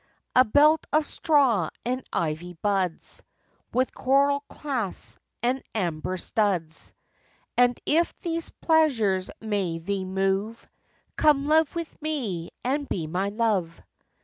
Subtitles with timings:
[0.35, 3.21] A belt of straw and ivy buds,
[3.71, 6.91] With coral clasps and amber studs:
[7.55, 10.67] And if these pleasures may thee move,
[11.17, 13.79] Come live with me and be my love.